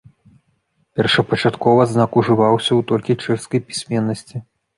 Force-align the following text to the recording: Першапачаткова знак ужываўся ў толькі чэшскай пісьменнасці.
Першапачаткова 0.99 1.81
знак 1.93 2.11
ужываўся 2.23 2.67
ў 2.67 2.81
толькі 2.93 3.19
чэшскай 3.23 3.59
пісьменнасці. 3.69 4.37